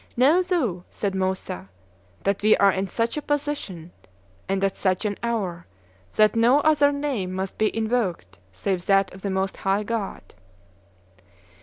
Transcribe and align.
"Know 0.17 0.41
thou," 0.41 0.83
said 0.89 1.13
Moussa, 1.13 1.69
"that 2.23 2.41
we 2.41 2.57
are 2.57 2.71
in 2.71 2.87
such 2.87 3.17
a 3.17 3.21
position 3.21 3.91
and 4.49 4.63
at 4.63 4.75
such 4.75 5.05
an 5.05 5.15
hour 5.21 5.67
that 6.15 6.35
no 6.35 6.59
other 6.61 6.91
name 6.91 7.31
must 7.33 7.59
be 7.59 7.69
invoked 7.77 8.39
save 8.51 8.87
that 8.87 9.13
of 9.13 9.21
the 9.21 9.29
most 9.29 9.57
high 9.57 9.83
God." 9.83 10.33